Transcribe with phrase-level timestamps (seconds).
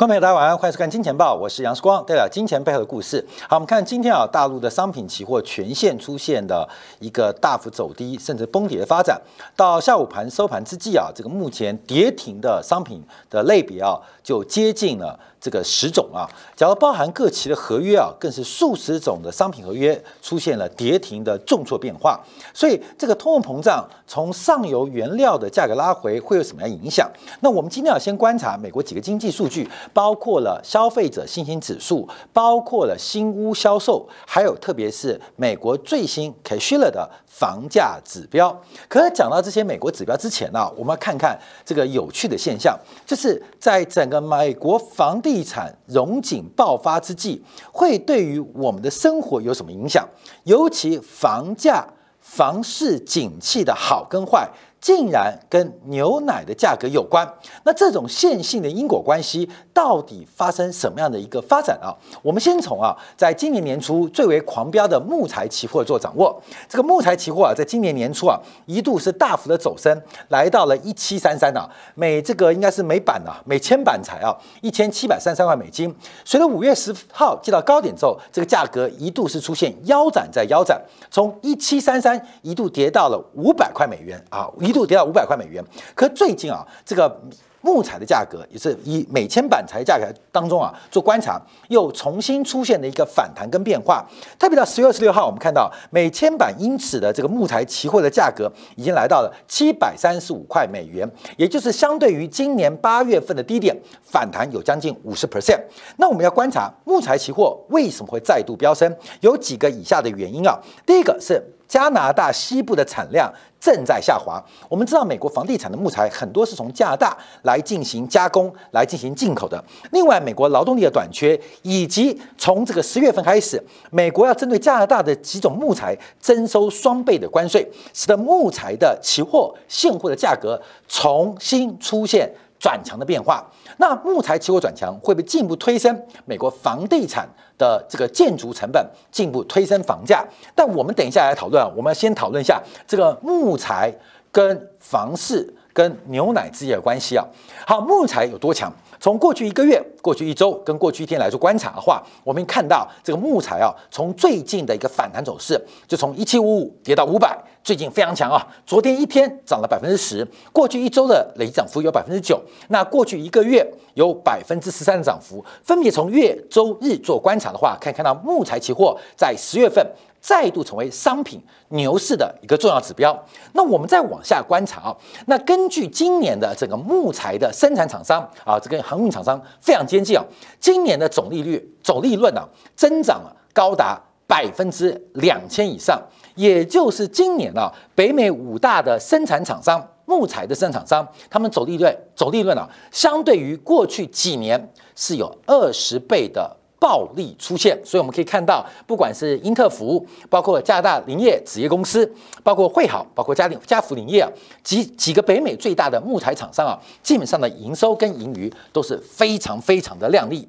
[0.00, 3.22] 观众朋友，大家晚上好，欢迎收看《金钱报》，我是杨世光，代表金钱背后的故事。
[3.46, 6.66] 好，我们看今天啊，大陆的商品期货全线出现的
[7.00, 9.20] 一个大幅走低，甚至崩跌的发展。
[9.54, 16.30] 到下午盘收盘之际啊，这个目前跌停的商品的类别啊，就接近了这个十种啊。
[16.54, 22.20] 假如包含各期的合约啊，更是数十种的商品合约出现了跌停的重挫变化。
[22.54, 27.10] 所以，这个通货膨胀从上游原料的价格拉回会有什么样影响？
[27.40, 29.68] 那我们今天要先观察美国几个经济数据。
[29.92, 38.54] 包括了消费者信心指数，包括了新屋销售，还有特别是美国最新 c a s h i l a 的房价指标。
[38.88, 50.06] 可讲到这些美国指标之前呢，我们要看看这个有趣的现象，就是在整个美国房地产融景爆发之际，会对于我们的生活有什么影响？
[50.44, 51.86] 尤其房价、
[52.20, 54.48] 房市景气的好跟坏。
[54.80, 57.30] 竟然跟牛奶的价格有关，
[57.64, 59.46] 那这种线性的因果关系
[59.80, 61.88] 到底发生什么样的一个发展啊？
[62.20, 66.38] 我们先从啊，在今年年初最为狂飙的木材期货做掌握。
[66.68, 75.96] 这个木材期货啊，在今年年初啊，一度是大幅的走升，来到了一七三三啊，每这个应该是每板啊，每千板材啊，一千七百三十三块美金。
[76.26, 80.78] 随着五月十号接到高点之后，这个价格一度是出现腰斩在腰斩，
[81.10, 84.46] 从一七三三一度跌到了五百块美元啊。
[84.60, 85.64] 一度跌到五百块美元，
[85.94, 87.18] 可最近啊，这个
[87.62, 94.06] 木材的价格也是以每千板材价格当中啊做观察，又重新出现了一个反弹跟变化。
[94.38, 105.60] 特别到十月二十六号，我们看到每千板英尺的这个木材期货的价格已经来到了七百三十五块美元，也就是相对于今年八月份的低点反弹有将近五十 percent。
[105.96, 110.58] 那我们要观察木材期货为什么会再度飙升，有几个以下的原因啊。
[110.86, 113.32] 第一个是加拿大西部的产量。
[113.60, 114.42] 正在下滑。
[114.70, 119.62] 我们知道，美国房地产的木材很多是从加拿大来进行加工、来进行进口的。
[119.92, 130.58] 另外，美国劳动力的短缺，以及从这个十月份开始，美国要针对加拿大的几种木材征收双倍的关税，使得木材的期货现货的价格
[130.88, 132.32] 重新出现。
[132.60, 133.44] 转强的变化，
[133.78, 137.26] 那木材期货转强会不会进一步推升美国房地产
[137.56, 140.22] 的这个建筑成本，进一步推升房价？
[140.54, 143.92] 但我们等一下来讨论啊，我们要先讨论一下这个木材
[144.30, 147.24] 跟房市跟牛奶之间的关系啊。
[147.66, 148.70] 好，木材有多强？
[149.00, 158.46] 从过去一个月、过去一周跟过去一天来做观察的话，我们看到这个木材啊，从最近的一个反弹走势，就从一七五五跌到五百，最近非常强啊。
[158.66, 165.44] 昨天一天涨了百分之十，过去一周的累计涨幅有百分之九，那过去一个月有百分之十三的涨幅。
[165.62, 169.86] 分别从月、周、日做观察的话，可以看到木材期货在十月份。
[170.22, 173.18] 再度成为商品牛市的一个重要指标。
[173.54, 180.22] 那我们再往下观察啊，那根据今年的整个木材的生产厂商啊，这个航运厂商非常坚劲啊，
[180.60, 185.98] 今年的总利率、总利润呢，增长了高达百分之两千以上。
[186.40, 196.56] 也就是今年啊，北美五大的生产厂商木材的生产厂商，他们走利润、走利润啊，相对于过去几年是有二十倍的。
[196.80, 202.10] 暴利出现，所以我们可以看到，不管是英特福，包括加拿大林业纸业公司，
[202.42, 204.30] 包括汇好，包括嘉林嘉福林业啊，
[204.64, 210.48] 几几个北美最大的木材厂商啊，基本上的营收跟盈余都是非常非常的亮丽。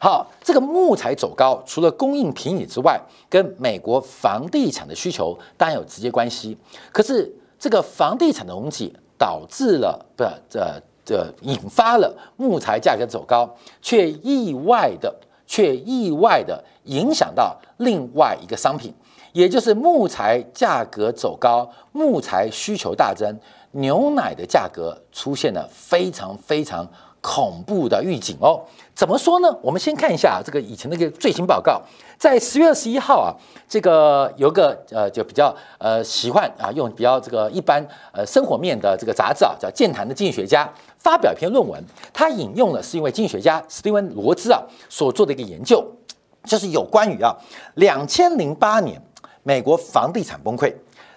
[0.00, 6.56] 好，这个木材走高，除了供应瓶颈之外，跟美国房地产的需求当然有直接关系。
[6.92, 13.48] 可是这个房地产的供给导致了不这这引发了木材价格走高，
[13.80, 15.14] 却意外的。
[15.44, 18.90] 却意外的影响到另外一个商品，
[19.32, 23.38] 也就是木材价格走高，木材需求大增，
[23.72, 26.88] 牛奶的价格出现了非常非常
[27.22, 28.60] 恐怖的预警哦。
[28.94, 29.48] 怎么说呢？
[29.62, 31.80] 我们先看一下这个以前那个最新报告，
[32.18, 33.32] 在十月二十一号啊，
[33.66, 37.82] 这个有个呃就比较呃喜欢啊用比较这个一般
[38.12, 40.70] 呃生活面的这个杂志啊，叫《健谈》的经济学家。
[40.98, 41.82] 发表一篇论文，
[42.12, 45.84] 他引用的是一位经济学家斯蒂文·罗兹啊所做的一个研究，
[46.44, 47.36] 就是有关于啊，
[47.74, 49.02] 两千零八年
[49.42, 50.72] 美国房地产崩溃，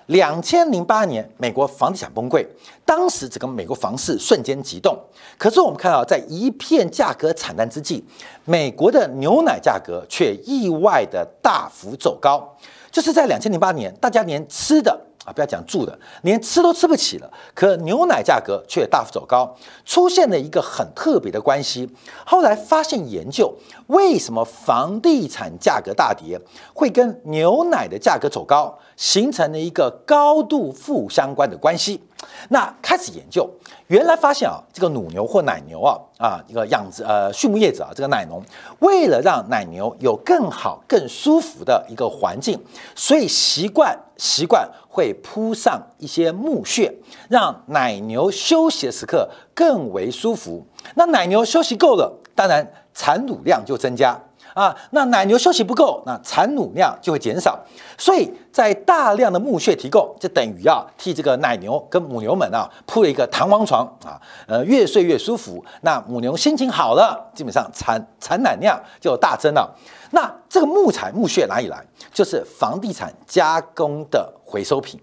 [0.08, 2.46] 两千零八年美国房地产崩溃，
[2.86, 4.98] 当时整个美国房市瞬间急动，
[5.38, 8.04] 可是我们看到在一片价格惨淡之际，
[8.44, 12.56] 美国的牛奶价格却意外的大幅走高，
[12.92, 15.00] 就是在两千零八年，大家连吃的。
[15.26, 17.30] 啊，不要讲住的，连吃都吃不起了。
[17.54, 21.90] 可牛奶价格却大幅走高，出现了一个很特别的关系。
[22.26, 23.54] 后来发现研究，
[23.88, 26.40] 为什么房地产价格大跌
[26.74, 32.02] 会跟牛奶的价格走高形成了一个高度负相关的关系？
[32.50, 33.48] 那开始研究，
[33.88, 38.42] 原来发现啊，这个乳牛或奶牛啊啊，一个养殖呃畜牧业者啊，这个奶农
[38.80, 42.60] 为了让奶牛有更好、更舒服的一个环境，
[42.96, 46.94] 所以习惯习惯会铺上一些木屑，
[47.30, 50.66] 让奶牛休息的时刻更为舒服。
[50.96, 54.20] 那奶牛休息够了，当然产乳量就增加。
[54.56, 57.60] 啊，那奶牛休息不够，那产乳量就会减少，
[57.98, 64.16] 所以在大量的木屑提供，就等于要替这个奶牛跟母牛们啊铺了一个弹簧床啊，
[64.48, 65.62] 呃，越睡越舒服。
[65.82, 69.70] 那母牛心情好了，基本上产产奶量就大增了。
[70.12, 71.86] 那这个木材木屑哪里来？
[72.14, 74.98] 就是房地产加工的回收品，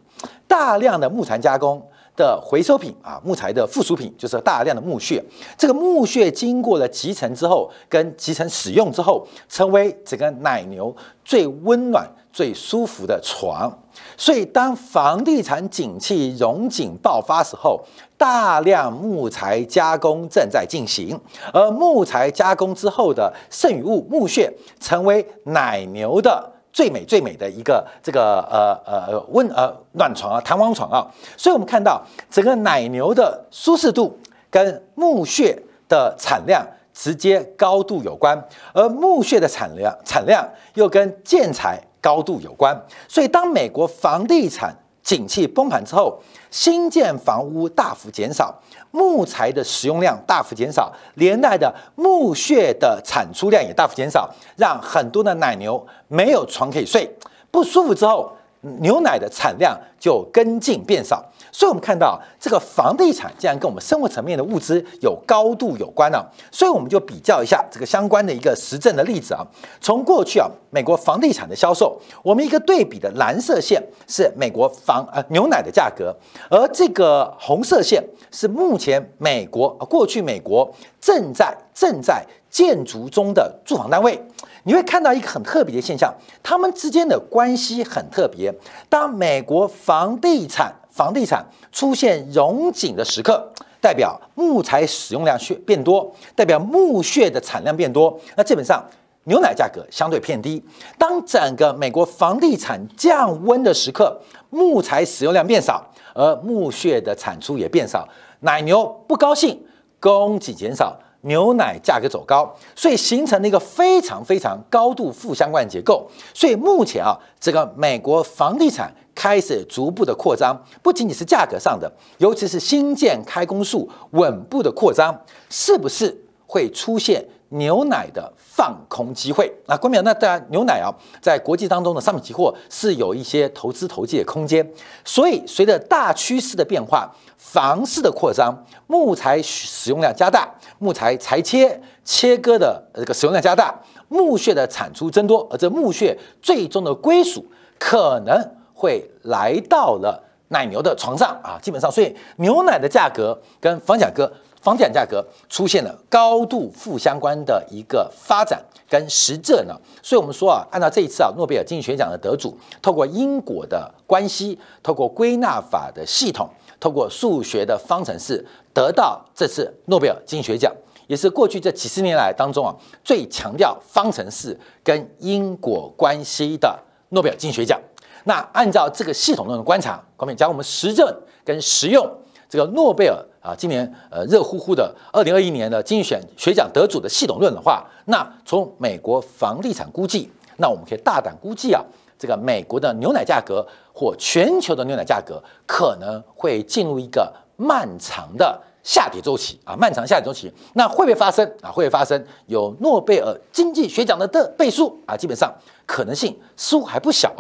[0.48, 1.86] 大量的木材加工。
[2.16, 5.22] 的回收品啊，木材的附属品就是大量的木屑。
[5.56, 10.94] 这个木屑经过了集成之后，跟集成使用之后，成为整个奶牛
[11.24, 13.72] 最温暖、最舒服的床。
[14.16, 17.80] 所以，当房地产景气融景爆发时候，
[18.16, 21.18] 大量木材加工正在进行，
[21.52, 26.50] 而木材加工之后的剩余物木屑，成为奶牛的。
[26.72, 34.18] 最美最美的一个这个呃呃温呃暖床啊弹簧床啊，所以我们看到整个奶牛的舒适度
[34.50, 38.42] 跟木屑的产量直接高度有关，
[38.72, 46.18] 而木屑的产量产量又跟建材高度有关，所以当美国房地产景气崩盘之后，
[46.50, 48.54] 新建房屋大幅减少。
[48.94, 57.10] 木材的使用量大幅减少，连带的木屑的产出量也大幅减少，让很多的奶牛没有床可以睡，
[57.50, 61.24] 不舒服之后，牛奶的产量就跟进变少。
[61.54, 66.26] 所以，我们看到这个房地产竟然跟我们生活层面的物资有高度有关了。
[66.50, 69.46] 所以，我们就比较一下这个相关的一个实证的例子啊。
[69.78, 76.16] 从过去啊，美国房地产的销售，我们一个对比的蓝色线是美国房呃牛奶的价格，
[76.48, 84.18] 而这个红色线是目前美国过去美国正在正在建筑中的住房单位。
[84.64, 88.54] 你会看到一个很特别的现象，他们之间的关系很特别。
[88.88, 93.50] 当美国房地产房地产出现融景的时刻，
[93.80, 98.16] 代表木材使用量变多，代表木屑的产量变多。
[98.36, 98.84] 那基本上
[99.24, 100.62] 牛奶价格相对偏低。
[100.98, 105.82] 当整个美国房地产降温的时刻，木材使用量变少，
[106.14, 108.06] 而木屑的产出也变少，
[108.40, 109.64] 奶牛不高兴，
[109.98, 110.94] 供给减少。
[111.22, 116.08] 牛奶价格走高，所以形成了一个非常非常高度负相关结构。
[116.32, 129.50] 所以目前啊，这个美国房地产开始逐步的扩张，不仅仅是价格上的，尤其是新建开工数稳步的扩张，是不是会出现牛奶的放空机会？
[129.66, 134.68] 啊，关淼，那当然牛奶啊，在国际当中的商品期货是有一些投资投机的空间。
[135.04, 137.10] 所以随着大趋势的变化。
[137.44, 138.56] 房市的扩张，
[138.86, 143.74] 木材使用量加大，木材裁切切割的这个使用量加大，
[144.08, 147.44] 木屑的产出增多，而这木屑最终的归属
[147.80, 148.40] 可能
[148.72, 151.58] 会来到了奶牛的床上啊！
[151.60, 154.32] 基本上，所以牛奶的价格跟房价格、
[154.62, 159.78] 房地产价格出现了高度负相关的一个发展跟实证呢。
[160.02, 166.48] 所以我们说啊，按照这一次啊诺贝尔经济学奖的得主，透过因果的关系，透过归纳法的系统。
[166.78, 170.74] 通过数学的方程式得到这次诺贝尔经济学奖，
[171.06, 176.76] 也是过去这几十年来当中啊最强调方程式跟因果关系的
[177.10, 177.80] 诺贝尔经济学奖。
[178.24, 181.06] 那按照这个系统论的观察，后面讲我们实证
[181.44, 182.04] 跟实用
[182.48, 191.82] 这个诺贝尔啊今年呃热乎乎的二零二一年的经济选学奖得主的系统论的话，那从美国房地产估计，那我们可以大胆估计啊。
[192.18, 201.66] 这个美国的牛奶价格或全球的牛奶价格可能会进入一个漫长的下跌周期啊，漫长下跌周期，那会不会发生啊？
[201.68, 202.24] 会不会发生？
[202.46, 205.52] 有诺贝尔经济学奖的的倍数啊，基本上
[205.92, 207.30] 可能性似乎还不小。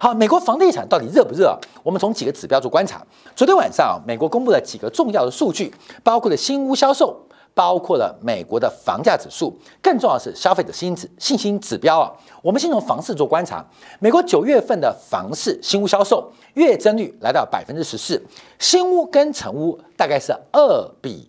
[0.00, 1.56] 好，美国房地产到底热不热？
[1.84, 3.00] 我们从几个指标做观察。
[3.36, 7.16] 昨天晚上，美国公布了几个重要的数据，包括了新屋销售。
[7.52, 9.52] 包括了美国的房价指数，
[9.82, 12.10] 更重要的是消费者信指信心指标啊。
[12.42, 13.62] 我们先从房市做观察，
[13.98, 18.22] 美国九月份的房市新屋销售月增率来到百分之十四，
[18.60, 21.28] 新屋跟成屋大概是二比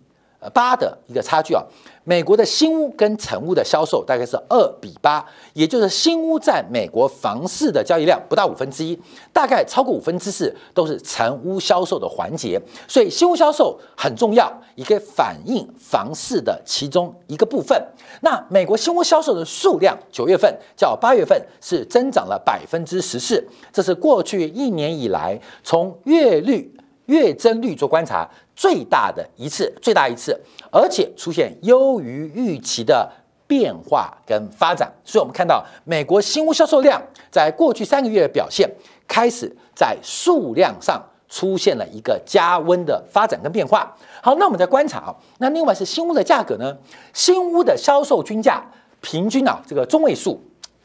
[0.49, 1.63] 八的一个差距啊。
[2.03, 8.99] 美国的新屋跟成屋的销售大概是二比八，也就是新屋在美国房市的交易量不到五分之一，
[9.31, 17.79] 大概超过五分之四都是成屋销售的环节，所以新屋销售很重要，也可以反映房市的其中一个部分。
[18.21, 26.75] 那美国新屋销售的数量，九月份较八月份是增长了百分之十四，这是过去一年以来从月率。
[27.07, 28.29] 月增率做观察
[28.61, 30.39] 最大的一次，最大一次，
[30.71, 33.11] 而且出现优于预期的
[33.47, 34.87] 变化跟发展。
[35.03, 37.01] 所以，我们看到美国新屋销售量
[37.31, 38.69] 在过去三个月的表现，
[39.07, 43.97] 开始在数量上出现了一个加温的发展跟变化。
[44.21, 46.77] 好，那我们再观察啊，那另外是新屋的价格呢？
[47.15, 48.63] 新屋的销售均价
[49.01, 50.39] 平均啊，这个中位数。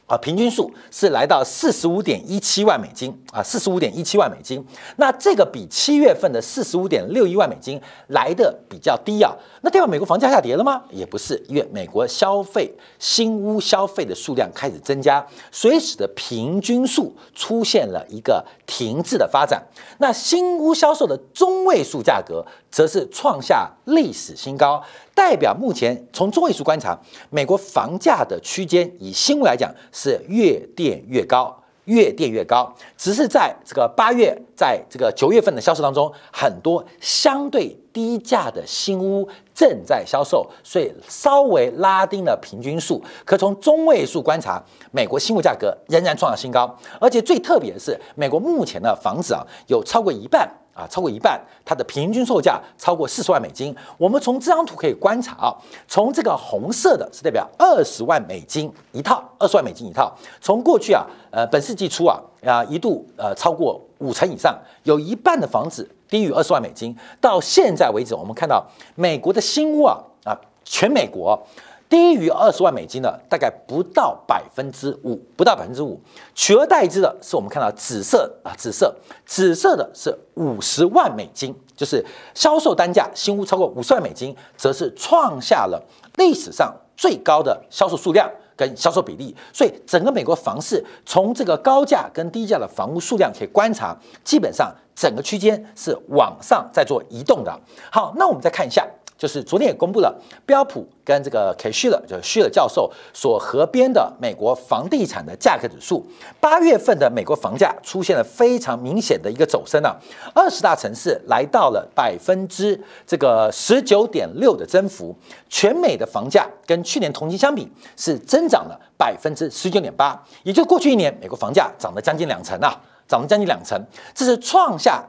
[0.07, 4.65] 啊，平均数是来到四十五点一七万美金啊，四十五点一七万美金。
[4.97, 9.35] 那这个比七月份的四十五点六一万美金来的比较低啊。
[9.63, 10.85] 那代表美国房价下跌了吗？
[10.91, 19.61] 也不是，因为美国消费新屋消费的数量开始增加，所以使得平均数出现了一个停滞的发展。
[19.99, 22.47] 那新屋销售的中位数价格
[22.77, 24.83] 则是创下历史新高。
[25.15, 26.95] 代表目前从中位数观察，
[27.31, 32.71] 美国房价的区间，以新屋来讲是越垫越高，越垫越高。
[32.99, 43.03] 只是在这个八月，在这个九月份的销售当中，很多相对低价的新屋正在销售，所以稍微拉低了平均数。
[43.25, 50.47] 可从中位数观察，美国新屋价格仍然创了新高，而且最特别的是，美国目前的房子啊，有超过一半。
[50.77, 53.75] 啊，超过一半，它的平均售价超过四十万美金。
[53.97, 55.57] 我们从这张图可以观察啊，
[55.89, 60.15] 从这个红色的是代表二十万美金一套，二十万美金一套。
[60.43, 66.95] 从过去啊，呃，本世纪初啊，啊一度呃超过五成以上，有一半的房子低于二十万美金。
[67.21, 68.63] 到现在为止，我们看到
[68.95, 71.41] 美国的新屋啊啊，全美国。
[71.89, 76.01] 低于二十万美金的大概不到百分之五，不到百分之五，
[76.35, 85.81] 取而代之的是我们看到紫色啊，紫色，紫色的是五十万美金，就是销售单价新屋超过五十万美金，则是创下了
[86.17, 89.37] 历史上最高的销售数量跟销售比例。
[89.53, 97.61] 所以整个美国房市从这个高价跟低价的房屋数量可以观察，基本上整个区间是往上在做移动的。
[97.93, 98.85] 好，那我们再看一下。
[99.19, 106.05] 就是昨天也公布了标普跟这个 K 希勒，就是希勒教授所合编的美国房地产的价格指数，
[106.39, 109.97] 八月份的美国房价出现了非常明显的一个走升啊，
[110.35, 115.17] 二十大城市来到了百分之这个十九点六的增幅，
[115.49, 123.81] 全美的房价跟去年同期相比是增长了百分之十九点八，也就过去一年美国房价涨了将近两成啊，涨了将近两成，
[124.15, 125.03] 这是创下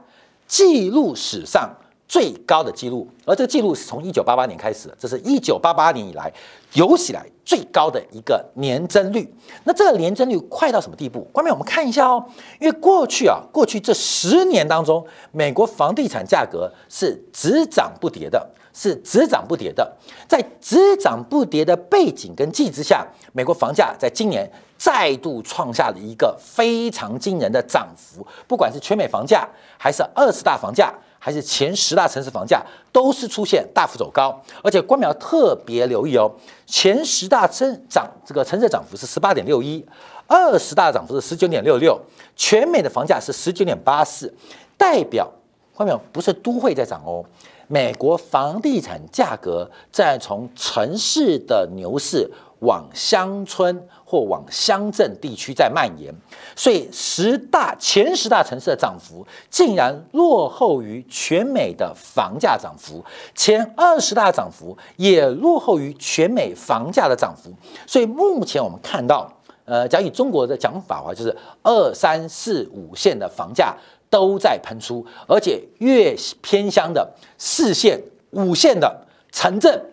[0.46, 1.70] 纪录史上。
[2.08, 6.32] 最高的记录，而这个记录是从一九八八年开始，这是一九八八年以来
[6.72, 9.30] 有史以来最高的一个年增率。
[9.64, 11.20] 那这个年增率快到什么地步？
[11.30, 12.24] 关面我们看一下哦，
[12.58, 19.94] 因为过去啊，过去这十年当中，美国房地产价格是只涨不跌的，是只涨不跌的。
[20.26, 29.46] 在只涨不跌的背景跟记之下，美国房价在今年再度创下了一个非常惊人的涨幅，不管是全美房价
[29.76, 30.90] 还是二十大房价。
[31.28, 36.32] 还是前十大城市房价都是出现大幅走高，而且关淼特别留意哦，
[36.64, 39.84] 前十大增长这个城市涨幅是十八点六一，
[40.26, 42.00] 二十大涨幅是十九点六六，
[42.34, 44.32] 全美的房价是十九点八四，
[44.78, 45.30] 代表
[45.74, 47.22] 关淼不是都会在涨哦，
[47.68, 52.28] 美国房地产价格在从城市的牛市。
[52.60, 56.12] 往乡村或往乡镇地区在蔓延，
[56.56, 63.00] 所以十大前十大城市的涨幅竟然落后于全美的房价涨幅，
[63.32, 67.52] 前二十大涨幅也落后于全美房价的涨幅。
[67.86, 69.32] 所以目前我们看到，
[69.64, 73.72] 呃，假以中国的讲法的话，就是二三四五线的房价
[74.10, 78.00] 都在喷出，而且越偏乡的四线、
[78.30, 79.84] 五线的城镇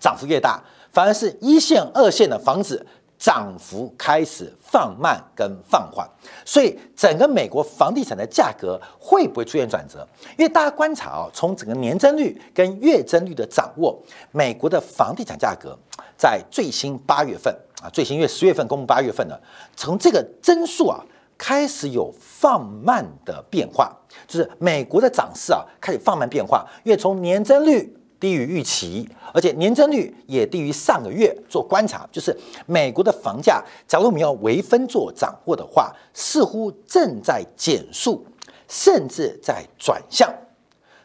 [0.00, 0.62] 涨幅越大。
[0.90, 2.84] 反而是一线、二线的房子
[3.18, 6.08] 涨幅开始放慢跟放缓，
[6.44, 10.06] 所以整个美国房地产的价格会不会出现转折？
[10.38, 13.96] 因为大家观察啊，从整个年增率跟月增率的掌握，
[14.32, 15.78] 美国的房地产价格
[16.16, 19.38] 在最新八月份啊，最新月十月份公布八月份呢，
[19.76, 21.04] 从这个增速啊
[21.38, 27.94] 开始有放慢的变化，就是美国的涨势啊开始放慢变化，因为从年增率。
[28.20, 31.32] 低于预期，而且年增率也低于上个月。
[31.48, 38.26] 做观察，就是美国的房价，假如我们要微分做掌握的话，似乎正在减速，
[38.66, 40.28] 甚至在转向。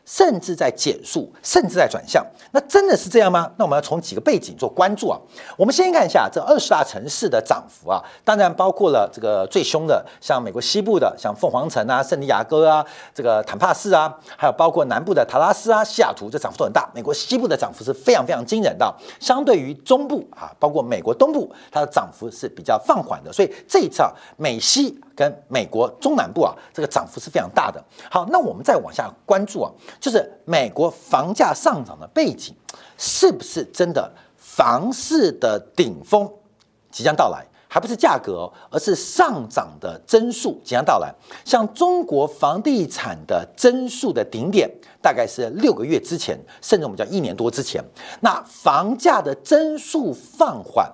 [0.05, 3.49] 甚至在减速，甚至在转向，那真的是这样吗？
[3.57, 5.17] 那我们要从几个背景做关注啊。
[5.57, 16.89] 我们先看一下这二十大城市的涨幅啊，当然包括了这个最凶的，像美国西部的，像凤凰城啊、圣地亚哥啊、这个坦帕市啊，还有包括南部的塔拉斯啊、西雅图，这涨幅都很大。
[16.93, 23.31] 美国西部的涨幅是非常非常惊人的，相对于中部啊，包括美国东部，它的涨幅是比较放缓的。
[23.31, 27.83] 所以这一次啊，美西跟美国中南部啊，这个涨幅是非常大的。
[28.09, 32.55] 好，那我们再往下关注啊，就是美国房价上涨的背景，
[32.97, 36.29] 是不是真的房市的顶峰
[36.91, 37.45] 即将到来？
[37.67, 41.11] 还不是价格，而是上涨的增速即将到来。
[41.43, 44.69] 像中国房地产的增速的顶点，
[45.01, 47.83] 大概是六个月之前，甚至我们叫一年多之前。
[48.19, 50.87] 那房价的增速放缓，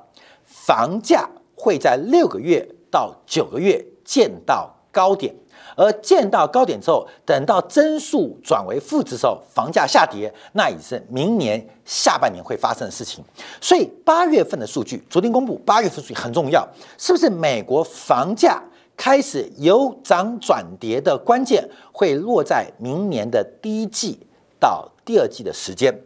[0.45, 5.31] 房价会在六个月到九个月见到高点。
[5.75, 13.23] 而见到高点之后，等到增速转为负值时候，房价下跌，那也是明年下半年会发生的事情。
[13.61, 18.61] 所以八月份的数据，昨天公布八月份数据很重要，是不是美国房价
[18.97, 24.19] 开始由涨转跌的关键会落在明年的第一季
[24.59, 25.97] 到第二季的时间？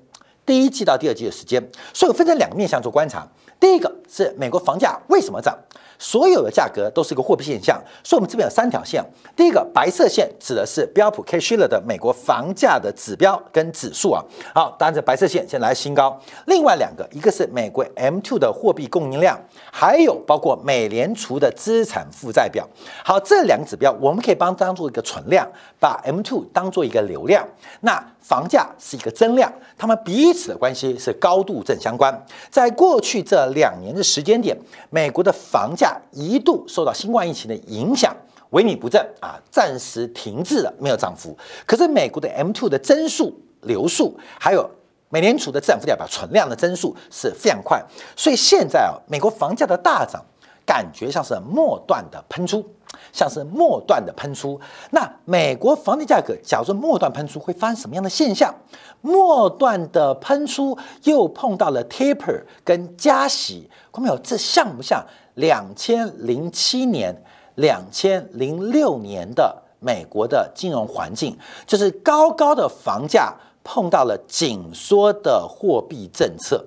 [0.46, 1.60] 第一季到第二季的时间，
[1.94, 3.28] 所以我分成两个面向做观察。
[3.60, 5.58] 第一个是美国房价为什么涨？
[6.04, 9.02] 所有的价格都是一个货币现象，所以我们这边有三条线。
[9.38, 14.22] 第一个白色线指的是标普 Case-Shiller 的美国房价的指标跟指数啊。
[14.54, 16.20] 好，当然这白色线现在来新高。
[16.48, 19.40] 另外两个，一个是美国 M2 的货币供应量，
[19.72, 22.68] 还有包括美联储的资产负债表。
[23.06, 27.48] 好，这两个指标我们可以帮当做一个存量，把 M2 当做一个流量。
[27.80, 32.14] 那房价是一个增量，它们彼此的关系是高度正相关。
[32.50, 34.58] 在过去这两年的时间点，
[34.90, 38.16] 美国的房价一度受到新冠疫情的影响，
[38.52, 41.38] 萎靡不振啊，暂时停滞了，没有涨幅。
[41.66, 44.70] 可是美国的 M2 的增速、流速，还有
[45.10, 47.84] 美联储的资产负债表存量的增速是非常快，
[48.16, 50.24] 所以现在啊，美国房价的大涨，
[50.66, 52.64] 感觉像是末段的喷出。
[53.12, 54.60] 像是末段的喷出，
[54.92, 58.54] 那美国房地价格，假如说末段喷出，会发生什么样的现象？
[59.02, 64.18] 末段的喷出又碰到了 taper 跟加息，看没有？
[64.20, 65.04] 这像不像
[65.36, 67.16] 两千零七年、
[67.56, 71.38] 两千零六年的美国的金融环境？
[71.66, 76.66] 就是高高的房价碰到了紧缩的货币政策，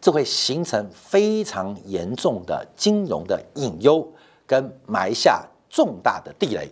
[0.00, 4.06] 这会形成非常严重的金融的隐忧。
[4.46, 6.70] 跟埋下重大的地雷，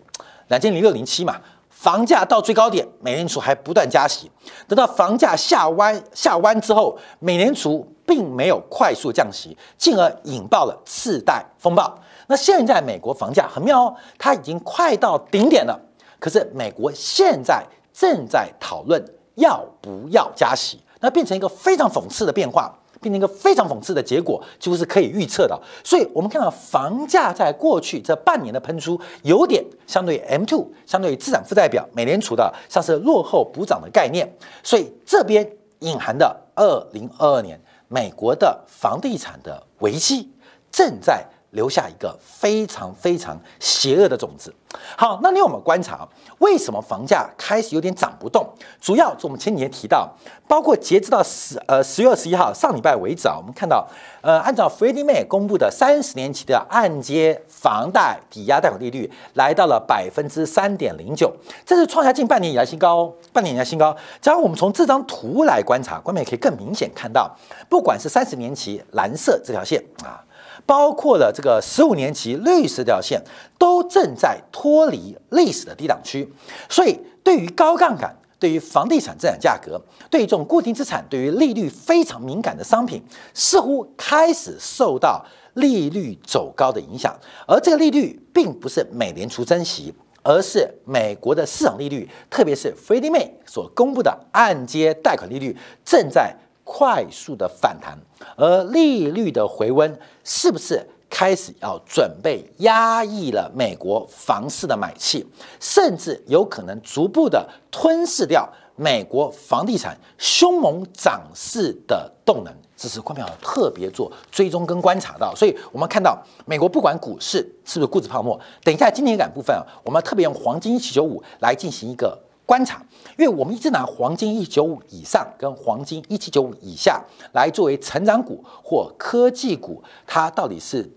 [0.49, 1.38] 两千零六零七嘛，
[1.87, 4.29] 房价到最高点，美联储还不断加息，
[4.66, 11.96] 等到房价下弯下弯之后，美联储并没有快速降息，进而引爆了次贷风暴。
[12.27, 15.81] 那现在美国房价很妙哦，它已经快到顶点了，
[16.18, 19.01] 可是美国现在正在讨论
[19.37, 22.77] 要不要加息，那变成一个非常讽刺的变化。
[23.00, 25.61] 变成一个非常讽刺的结果，几乎是可以预测的。
[25.85, 34.30] 所以，我们看到房价在过去这半年的喷出，有点相对于 M2，相对于资产负债表，美联储的像是落后补涨的概念。
[34.62, 35.48] 所以，这边
[35.80, 40.30] 隐含的二零二二年美国的房地产的危机
[40.70, 41.24] 正在。
[41.50, 44.54] 留下一个非常非常邪恶的种子。
[44.97, 46.07] 好，那你我们观察，
[46.39, 48.49] 为什么房价开始有点涨不动？
[48.81, 50.11] 主要是我们前几天提到，
[50.49, 53.87] 包括截止到十呃十月二十一号上礼拜为止啊，我们看到
[54.23, 61.33] 呃，按照 Freddie Mac 公布的三十年期的按揭房贷抵押贷款利率来到了百分之三点零九，
[61.65, 63.97] 这是创下近半年以来新高哦，半年以来新高。
[64.21, 67.35] 假如我们从这张图来观察，观众也可以更明显看到，
[67.69, 70.23] 不管是三十年期蓝色这条线啊。
[70.64, 73.23] 包括了这个十五年期绿色这条线，
[73.59, 76.33] 都正在脱离历史的低档区，
[76.69, 83.03] 所以对于高杠杆、对于房地产资产价格、对于这种固定资产、对于利率非常敏感的商品，
[83.35, 87.14] 似乎开始受到利率走高的影响。
[87.47, 89.92] 而这个利率并不是美联储升息，
[90.23, 96.35] 而是美国的市场利率，特别是 Freddie Mac 所公布的按揭贷款利率正在。
[96.68, 97.96] 快速的反弹，
[98.37, 105.24] 而利率的回温是不是开始要准备压抑了美国房市的买气，
[105.61, 112.52] 甚至有可能逐步的吞噬掉美国房地产凶猛涨势的动能？
[112.76, 122.26] 这是官票特别做追踪跟观察到，所以我们看到美国不管股市是不是估值泡沫，等一下今天感部分啊，我们特别用黄金七九五来进行一个。
[122.46, 122.80] 观察，
[123.18, 130.88] 因为我们一直拿黄金一九五以上跟黄金一七九五以下来作为成长股或科技股，它到底是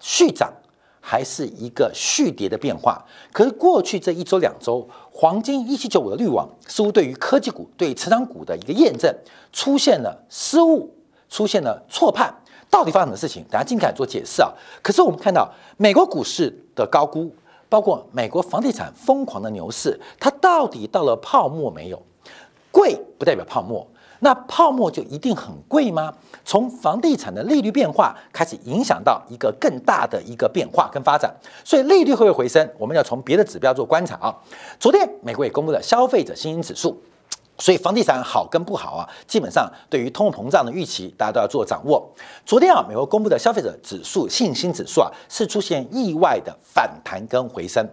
[0.00, 0.50] 续涨
[1.02, 3.04] 还是一个续跌的变化？
[3.32, 9.14] 可是过去这一周两周，黄金一七九五的滤网似乎对于科技股、对成长股的一个验证
[9.52, 10.90] 出现了失误，
[11.28, 12.34] 出现了错判。
[12.70, 13.44] 到底发生什么事情？
[13.50, 14.50] 等下金凯做解释啊。
[14.82, 17.30] 可是我们看到美国股市的高估。
[17.68, 22.02] 包括美国房地产疯狂的牛市，它到底到了泡沫没有？
[22.70, 23.86] 贵不代表泡沫，
[24.18, 26.12] 那泡沫就一定很贵吗？
[26.44, 31.32] 从房地产的利率变化开始影响到一个更大的一个变化跟发展，
[31.64, 32.68] 所以利率会不会回升？
[32.76, 34.34] 我们要从别的指标做观察啊。
[34.80, 37.00] 昨天美国也公布了消费者信心指数。
[37.58, 42.04] 所以房地产好跟不好啊，基本上对于通货膨胀的预期，大家都要做掌握。
[42.44, 47.86] 昨天啊，美国公布的消费者指数信心指数啊，是出现意外的反弹跟回升，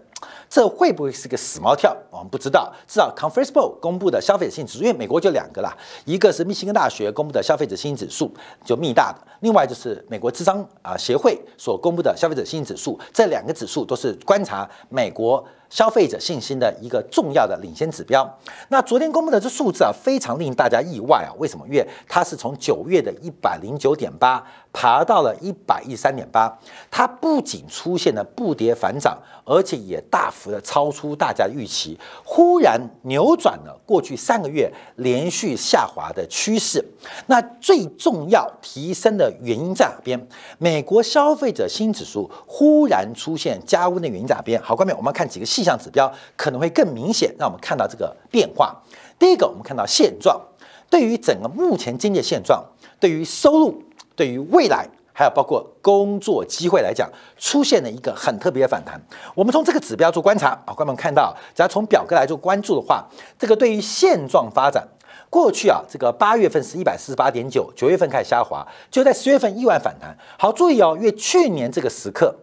[0.50, 1.96] 这会不会是个死猫跳？
[2.10, 2.74] 我们不知道。
[2.88, 8.34] 至少 Conference Board 公布的消费者信心指数，因为美国就两个啦，一个是密西根大学公布的消费者信心指数，
[8.66, 15.46] 就密大的；另外就是美国智商啊协会所公布的消费者信心指数，这两个指数都是观察美国。
[15.72, 18.30] 消费者信心的一个重要的领先指标。
[18.68, 21.32] 那昨天公布的这数字啊，非常令大家意外啊！
[21.40, 21.66] 为什么？
[21.66, 26.60] 因为它是从九月的一百零九点八爬到了一百一十三点八，
[26.92, 36.84] 它不仅出现了不跌反涨，而且也大幅的超出大家的预期，忽然扭转了过去三个月连续下滑的趋势。
[37.28, 40.28] 那最重要提升的原因在哪边？
[40.58, 44.62] 美国消费者新指数忽然出现加温的原因在哪边？
[44.62, 45.61] 好，观众，我们看几个细。
[45.62, 48.76] 气象指标可能会更明显，让我们看到这个变化。
[49.20, 50.42] 第一个，我们看到现状，
[50.90, 52.66] 对于整个目前经济现状，
[53.00, 53.84] 对于收入，
[54.16, 59.00] 对于未来，还有包括工作机会来讲，出现了一个很特别的反弹。
[59.36, 63.06] 我们从这个指标做观察啊，观众们看到，只要从表格来做关注的话，
[63.38, 64.88] 这个对于现状发展，
[65.30, 70.18] 过去啊，这个八月份是一百四十八点九，九月份开始下滑，就在十月份意外反弹。
[70.40, 72.36] 好，注意哦，因为去年这个时刻。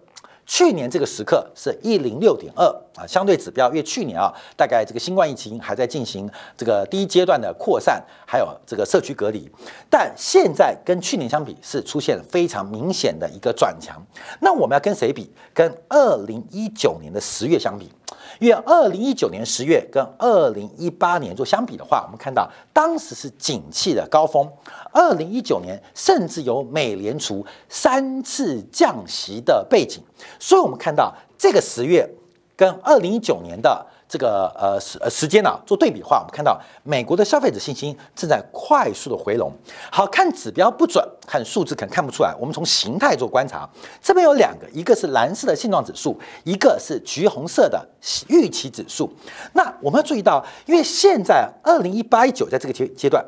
[0.48, 2.64] 去年这个时刻是一零六点二
[2.96, 9.48] 啊，相对指标，因为去年啊，大概这个新冠疫情还在进行这个第一阶段的扩散，还有这个社区隔离，
[9.90, 14.02] 但现在跟去年相比是出现了非常明显的一个转强。
[14.40, 15.30] 那我们要跟谁比？
[15.52, 17.92] 跟二零一九年的十月相比。
[18.38, 24.48] 因为二零一九年十月跟二零一八年做相比的话，我们看到当时是景气的高峰，
[24.92, 30.02] 二零一九年甚至有美联储三次降息的背景，
[30.38, 32.08] 所以我们看到这个十月
[32.56, 33.86] 跟二零一九年的。
[34.08, 39.52] 这个呃时呃时间呢做对比的话，我们看到美国的消费者信心正在快速的回笼。
[39.92, 42.34] 好看指标不准，看数字可能看不出来。
[42.40, 43.68] 我们从形态做观察，
[44.02, 47.86] 这边有两个，一个是蓝色的现状指数，一个是橘红色的
[48.28, 49.12] 预期指数。
[49.52, 53.22] 那我们要注意到，因为现在二零一八一九在这个阶阶段，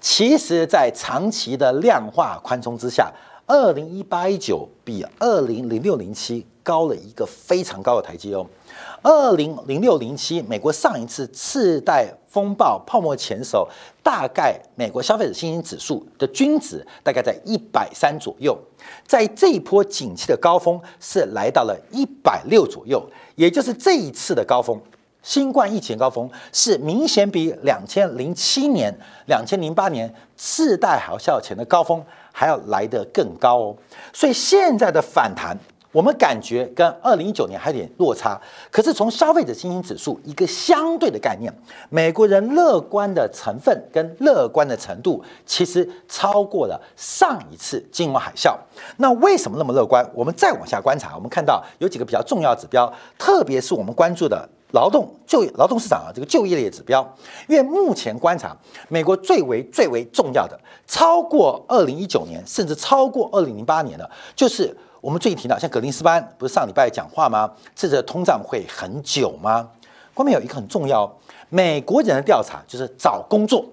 [0.00, 3.12] 其实在长期的量化宽松之下，
[3.46, 8.46] 二零一八一九比二零零六零七高了一个非常高的台阶哦。
[9.02, 13.68] 二零零六零七，美国上一次次贷风暴泡沫前时候，
[14.02, 18.56] 大概美国消费者信心指数的均值大概在一百三左右，
[19.06, 23.02] 在这一波景气的高峰是来到了一百六左右，
[23.34, 24.80] 也就是这一次的高峰，
[25.22, 33.76] 新冠疫情高峰是明显比两千零七年、两千零八年次贷海啸前的高峰还要来得更高哦，
[34.12, 35.56] 所以现在的反弹。
[35.92, 41.52] 我们感觉跟二零一九年还有点落差，可是从消费者信心指数一个相对的概念，
[41.90, 48.56] 美国人乐观的成分跟乐观的程度，其实超过了上一次金融海啸。
[48.96, 50.08] 那为什么那么乐观？
[50.14, 57.06] 我们再往下观察，我们看到有几个比较重要指标，特别是我们关注的劳动就业劳动市场啊这个就业类指标，
[57.46, 58.56] 因为目前观察
[58.88, 64.74] 美国最为最为重要的，超过二零一九年甚至超过二零零八年的，就是。
[65.02, 67.50] 我们最近提到，像格林斯潘不是上礼拜讲话吗？
[67.74, 69.68] 这的通胀会很久吗？
[70.14, 71.12] 后面有一个很重要，
[71.48, 73.66] 美国人的调查就是找工作，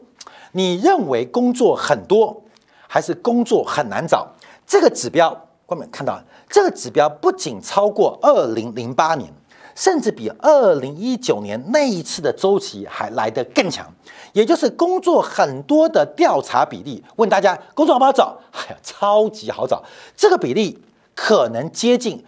[0.54, 2.42] 你认为工作很多
[2.88, 4.28] 还是工作很难找？
[4.66, 5.30] 这个指标，
[5.68, 9.32] 后面看到这个指标不仅超过二零零八年，
[9.76, 13.86] 甚至比二零一九年那一次的周期还来得更强，
[14.34, 17.04] 也就是工作很多的调查比例。
[17.18, 18.36] 问大家工作好不好找？
[18.52, 19.84] 哎呀，超级好找，
[20.18, 20.84] 这个比例。
[21.22, 22.24] 可能接近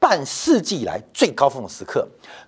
[0.00, 2.04] 半世纪以来最高峰的时刻，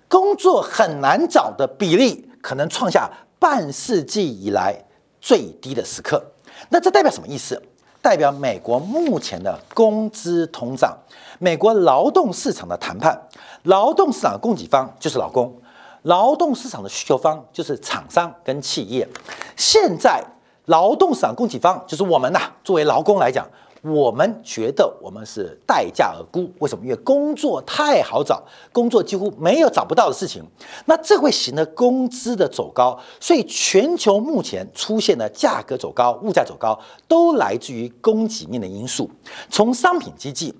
[0.09, 4.75] 工作很难找的比例可能创下半世纪以来
[5.21, 6.21] 最低的时刻。
[6.67, 7.59] 那这代表什么意思？
[8.01, 10.93] 代表美国目前的工资通胀，
[11.39, 13.17] 美国劳动市场的谈判，
[13.63, 15.57] 劳动市场供给方就是劳工，
[16.01, 19.07] 劳动市场的需求方就是厂商跟企业。
[19.55, 20.21] 现在
[20.65, 23.47] 劳动市场供给方就是我们呐，作为劳工来讲。
[23.85, 26.83] 我们觉得我们是待价而沽，为什么？
[26.83, 30.43] 因为工作太好找，工作几乎没有找不到的事情，
[30.85, 39.07] 那这会使得工资的走高，所以全球目前出现的价格走高、物价走高，都来自于供给面的因素。
[39.51, 40.51] 从商品经济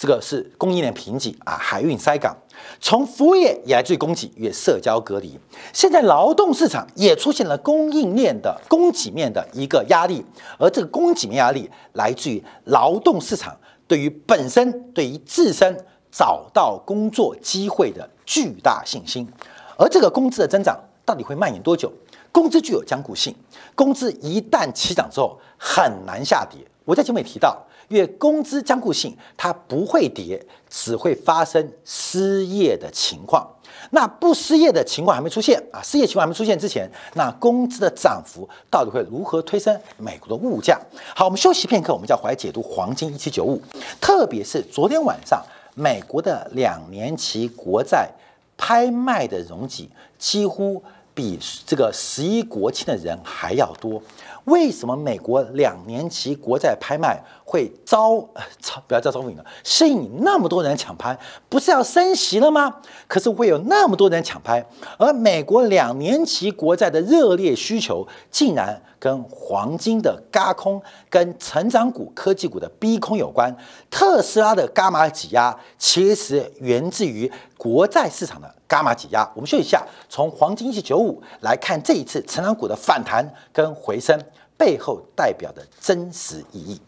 [0.00, 2.34] 这个是供应链瓶颈啊，海运塞港，
[2.80, 5.38] 从服务业也来自于供给与社交隔离。
[5.74, 10.24] 现在劳动市场也出现了供应链的供给面的一个压力，
[10.58, 13.54] 而这个供给面压力来自于劳动市场
[13.86, 15.76] 对于本身对于自身
[16.10, 19.28] 找到工作机会的巨大信心。
[19.76, 21.92] 而这个工资的增长到底会蔓延多久？
[22.32, 23.36] 工资具有僵固性，
[23.74, 26.58] 工资一旦起涨之后很难下跌。
[26.86, 27.62] 我在节目也提到。
[27.90, 33.44] 因为工资僵固性，它不会跌，只会发生失业的情况。
[33.90, 40.78] 那不失业的情况还没出现啊，失业情况还没出现之前，那工资的涨幅到底会如何推升美国的物价？
[41.16, 43.60] 好，我们休息片刻，我们就要回来解读黄金一七九五，
[44.00, 48.08] 特别是昨天晚上美国的两年期国债
[48.56, 50.80] 拍卖的容积几乎
[51.12, 54.00] 比这个十一国庆的人还要多。
[54.44, 61.18] 为什么美国两年期国债拍卖会招呃招不要叫招风引了，吸引那么多人抢拍？
[61.48, 62.76] 不是要升息了吗？
[63.08, 64.64] 可是会有那么多人抢拍，
[64.96, 73.52] 而美国两年期国债的热烈需求，竟然跟黄金的嘎空、跟成长股、科技股的逼空有关。
[73.90, 79.28] 特斯拉的伽马挤压，其实源自于国债市场的伽马挤压。
[79.34, 84.16] 我们休息一下，从黄金一七九五来看这一次成长股的反弹跟回升。
[84.56, 86.78] 背后代表的真实意义。